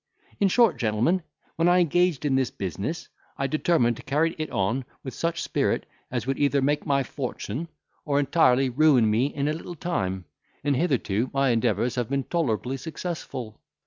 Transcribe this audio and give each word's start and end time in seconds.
"In 0.39 0.47
short, 0.47 0.77
gentlemen, 0.77 1.21
when 1.57 1.69
I 1.69 1.77
engaged 1.79 2.25
in 2.25 2.33
this 2.33 2.49
business, 2.49 3.07
I 3.37 3.45
determined 3.45 3.97
to 3.97 4.01
carry 4.01 4.33
it 4.39 4.49
on 4.49 4.83
with 5.03 5.13
such 5.13 5.43
spirit, 5.43 5.85
as 6.09 6.25
would 6.25 6.39
either 6.39 6.59
make 6.59 6.87
my 6.87 7.03
fortune, 7.03 7.67
or 8.03 8.19
entirely 8.19 8.67
ruin 8.67 9.11
me 9.11 9.27
in 9.27 9.47
a 9.47 9.53
little 9.53 9.75
time; 9.75 10.25
and 10.63 10.75
hitherto 10.75 11.29
my 11.35 11.49
endeavours 11.49 11.93
have 11.93 12.09
been 12.09 12.23
tolerably 12.23 12.77
successful. 12.77 13.61